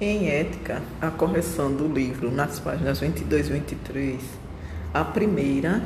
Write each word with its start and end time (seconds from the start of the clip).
Em 0.00 0.28
Ética, 0.28 0.80
a 1.00 1.10
correção 1.10 1.72
do 1.72 1.88
livro 1.88 2.30
nas 2.30 2.60
páginas 2.60 3.00
22 3.00 3.48
e 3.48 3.52
23, 3.54 4.20
a 4.94 5.04
primeira 5.04 5.82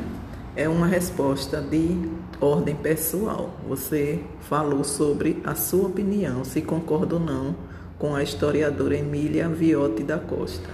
é 0.55 0.69
uma 0.69 0.87
resposta 0.87 1.63
de 1.63 1.97
ordem 2.39 2.75
pessoal. 2.75 3.59
Você 3.67 4.21
falou 4.43 4.85
sobre 4.85 5.41
a 5.43 5.55
sua 5.55 5.87
opinião, 5.87 6.45
se 6.45 6.61
concorda 6.61 7.15
ou 7.15 7.21
não 7.23 7.57
com 7.99 8.15
a 8.15 8.23
historiadora 8.23 8.99
Emília 8.99 9.49
Viotti 9.49 10.03
da 10.03 10.19
Costa. 10.19 10.69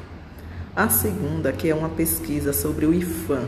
A 0.75 0.89
segunda, 0.89 1.52
que 1.52 1.70
é 1.70 1.75
uma 1.77 1.91
pesquisa 1.91 2.52
sobre 2.52 2.86
o 2.86 2.93
IFAM, 2.93 3.46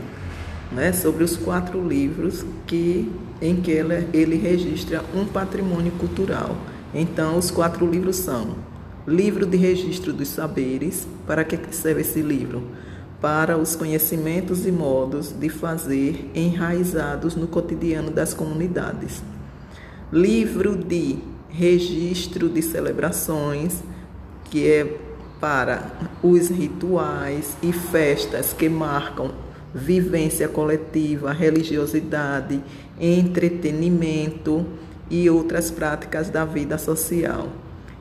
né, 0.71 0.93
sobre 0.93 1.25
os 1.25 1.35
quatro 1.35 1.85
livros 1.85 2.45
que, 2.65 3.11
em 3.41 3.57
que 3.57 3.71
ele, 3.71 4.07
ele 4.13 4.37
registra 4.37 5.03
um 5.13 5.25
patrimônio 5.25 5.91
cultural. 5.99 6.55
Então, 6.93 7.37
os 7.37 7.51
quatro 7.51 7.85
livros 7.85 8.15
são 8.15 8.71
Livro 9.07 9.47
de 9.47 9.57
Registro 9.57 10.13
dos 10.13 10.27
Saberes. 10.27 11.07
Para 11.25 11.43
que 11.43 11.57
serve 11.73 12.01
esse 12.01 12.21
livro? 12.21 12.61
Para 13.19 13.57
os 13.57 13.75
conhecimentos 13.75 14.67
e 14.67 14.71
modos 14.71 15.31
de 15.31 15.49
fazer 15.49 16.29
enraizados 16.35 17.35
no 17.35 17.47
cotidiano 17.47 18.11
das 18.11 18.35
comunidades. 18.35 19.23
Livro 20.13 20.75
de 20.75 21.17
Registro 21.49 22.47
de 22.47 22.61
Celebrações, 22.61 23.83
que 24.45 24.67
é 24.67 24.99
para 25.39 25.91
os 26.21 26.49
rituais 26.49 27.57
e 27.63 27.73
festas 27.73 28.53
que 28.53 28.69
marcam 28.69 29.31
vivência 29.73 30.47
coletiva, 30.47 31.31
religiosidade, 31.31 32.61
entretenimento 32.99 34.63
e 35.09 35.27
outras 35.27 35.71
práticas 35.71 36.29
da 36.29 36.45
vida 36.45 36.77
social 36.77 37.47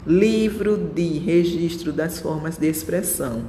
livro 0.07 0.77
de 0.77 1.19
registro 1.19 1.93
das 1.93 2.19
formas 2.19 2.57
de 2.57 2.67
expressão 2.67 3.45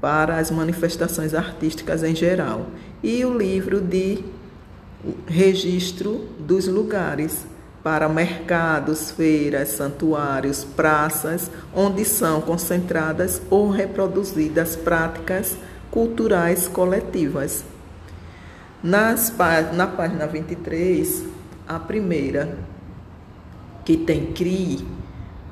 para 0.00 0.38
as 0.38 0.50
manifestações 0.50 1.34
artísticas 1.34 2.04
em 2.04 2.14
geral 2.14 2.66
e 3.02 3.24
o 3.24 3.36
livro 3.36 3.80
de 3.80 4.24
registro 5.26 6.28
dos 6.38 6.68
lugares 6.68 7.46
para 7.82 8.08
mercados, 8.08 9.10
feiras, 9.10 9.70
santuários, 9.70 10.64
praças, 10.64 11.50
onde 11.74 12.04
são 12.04 12.40
concentradas 12.40 13.40
ou 13.48 13.70
reproduzidas 13.70 14.76
práticas 14.76 15.56
culturais 15.90 16.68
coletivas. 16.68 17.64
Nas, 18.82 19.32
na 19.72 19.86
página 19.86 20.26
23, 20.26 21.24
a 21.66 21.78
primeira, 21.78 22.58
que 23.84 23.96
tem 23.96 24.26
CRI, 24.32 24.84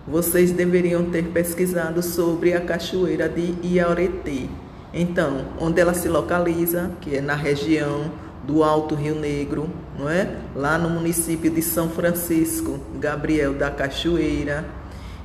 vocês 0.07 0.53
deveriam 0.53 1.11
ter 1.11 1.25
pesquisado 1.25 2.03
sobre 2.03 2.55
a 2.55 2.61
cachoeira 2.61 3.29
de 3.29 3.55
Iaoretê. 3.63 4.47
Então, 4.95 5.47
onde 5.61 5.81
ela 5.81 5.95
se 5.95 6.09
localiza, 6.09 6.93
que 7.01 7.17
é 7.17 7.21
na 7.21 7.35
região 7.35 8.11
do 8.47 8.63
Alto 8.63 8.95
Rio 8.95 9.17
Negro, 9.17 9.69
não 9.99 10.09
é? 10.09 10.37
Lá 10.55 10.79
no 10.79 10.89
município 10.89 11.51
de 11.51 11.61
São 11.61 11.91
Francisco, 11.91 12.79
Gabriel 13.01 13.55
da 13.55 13.71
Cachoeira, 13.71 14.65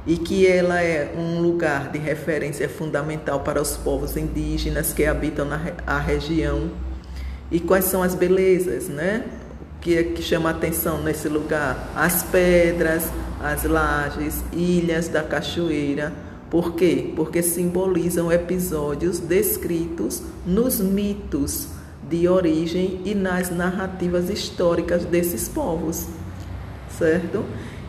e 0.06 0.18
que 0.18 0.48
ela 0.48 0.82
é 0.82 1.14
um 1.16 1.40
lugar 1.42 1.92
de 1.92 2.00
referência 2.00 2.68
fundamental 2.68 3.42
para 3.42 3.62
os 3.62 3.78
povos 3.78 4.18
indígenas 4.18 4.92
que 4.92 5.06
habitam 5.06 5.46
na 5.46 5.62
a 5.86 6.00
região. 6.00 6.72
E 7.52 7.60
quais 7.60 7.86
são 7.86 8.02
as 8.02 8.16
belezas, 8.16 8.88
né? 8.88 9.26
Que, 9.82 10.04
que 10.04 10.22
chama 10.22 10.52
atenção 10.52 11.02
nesse 11.02 11.28
lugar? 11.28 11.92
As 11.96 12.22
pedras, 12.24 13.10
as 13.42 13.64
lajes, 13.64 14.44
ilhas 14.54 15.08
da 15.08 15.24
cachoeira. 15.24 16.14
Por 16.52 16.76
quê? 16.76 17.12
Porque 17.16 17.42
simbolizam 17.42 18.32
episódios 18.32 19.20
descritos 19.20 20.22
nos 20.46 20.80
mitos 20.80 21.70
de 22.08 22.28
origem 22.28 23.02
e 23.06 23.16
nas 23.16 23.50
narrativas 23.50 24.30
históricas 24.30 25.06
desses 25.06 25.48
povos, 25.48 26.08
certo? 26.98 27.44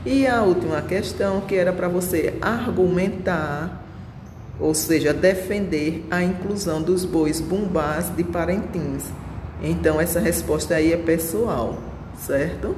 E 0.07 0.27
a 0.27 0.43
última 0.43 0.81
questão 0.81 1.41
que 1.41 1.57
era 1.57 1.73
para 1.73 1.89
você 1.89 2.39
argumentar, 2.41 3.85
ou 4.59 4.75
seja, 4.75 5.13
defender 5.13 6.07
a 6.11 6.23
inclusão 6.23 6.81
dos 6.81 7.05
bois 7.05 7.41
bumbás 7.41 8.15
de 8.17 8.25
Parentins. 8.25 9.05
Então 9.63 10.01
essa 10.01 10.19
resposta 10.19 10.75
aí 10.75 10.93
é 10.93 10.97
pessoal, 10.97 11.79
certo? 12.19 12.75